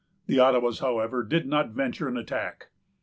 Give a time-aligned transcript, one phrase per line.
[0.25, 2.69] The Ottawas, however, did not venture an attack.